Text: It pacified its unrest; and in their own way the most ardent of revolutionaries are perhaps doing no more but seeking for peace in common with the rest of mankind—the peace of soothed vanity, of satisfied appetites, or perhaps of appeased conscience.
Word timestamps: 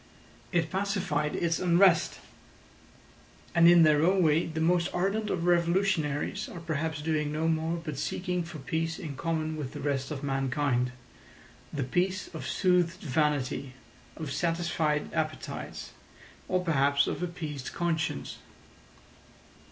It 0.51 0.71
pacified 0.71 1.35
its 1.35 1.59
unrest; 1.59 2.19
and 3.53 3.67
in 3.69 3.83
their 3.83 4.03
own 4.03 4.23
way 4.23 4.47
the 4.47 4.59
most 4.59 4.89
ardent 4.95 5.29
of 5.29 5.45
revolutionaries 5.45 6.49
are 6.49 6.59
perhaps 6.59 7.03
doing 7.03 7.31
no 7.31 7.47
more 7.47 7.77
but 7.83 7.99
seeking 7.99 8.41
for 8.41 8.57
peace 8.57 8.97
in 8.97 9.15
common 9.15 9.57
with 9.57 9.73
the 9.73 9.79
rest 9.79 10.09
of 10.09 10.23
mankind—the 10.23 11.83
peace 11.83 12.33
of 12.33 12.47
soothed 12.47 13.01
vanity, 13.03 13.73
of 14.17 14.31
satisfied 14.33 15.13
appetites, 15.13 15.91
or 16.47 16.63
perhaps 16.63 17.05
of 17.05 17.21
appeased 17.21 17.71
conscience. 17.71 18.37